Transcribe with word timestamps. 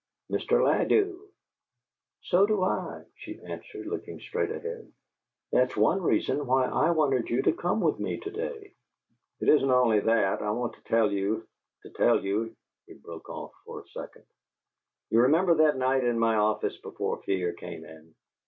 "Mr. 0.31 0.65
Ladew." 0.65 1.27
"So 2.23 2.47
do 2.47 2.63
I," 2.63 3.05
she 3.17 3.39
answered, 3.39 3.85
looking 3.85 4.19
straight 4.19 4.49
ahead. 4.49 4.91
"That 5.51 5.69
is 5.69 5.77
one 5.77 6.01
reason 6.01 6.47
why 6.47 6.65
I 6.65 6.89
wanted 6.89 7.29
you 7.29 7.43
to 7.43 7.51
come 7.51 7.81
with 7.81 7.99
me 7.99 8.17
to 8.17 8.31
day." 8.31 8.73
"It 9.41 9.47
isn't 9.47 9.69
only 9.69 9.99
that. 9.99 10.41
I 10.41 10.49
want 10.49 10.73
to 10.73 10.81
tell 10.85 11.11
you 11.11 11.47
to 11.83 11.91
tell 11.91 12.19
you" 12.25 12.55
He 12.87 12.95
broke 12.95 13.29
off 13.29 13.53
for 13.63 13.81
a 13.81 13.87
second. 13.89 14.25
"You 15.11 15.21
remember 15.21 15.53
that 15.57 15.77
night 15.77 16.03
in 16.03 16.17
my 16.17 16.33
office 16.35 16.77
before 16.81 17.21
Fear 17.21 17.53
came 17.53 17.85
in?" 17.85 18.15